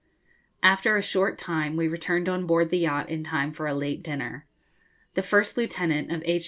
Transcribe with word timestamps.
After 0.63 0.97
a 0.97 1.03
short 1.03 1.37
time 1.37 1.77
we 1.77 1.87
returned 1.87 2.27
on 2.27 2.47
board 2.47 2.71
the 2.71 2.79
yacht 2.79 3.09
in 3.09 3.23
time 3.23 3.51
for 3.53 3.67
a 3.67 3.75
late 3.75 4.01
dinner. 4.01 4.47
The 5.13 5.21
first 5.21 5.57
lieutenant 5.57 6.11
of 6.11 6.23
H. 6.25 6.39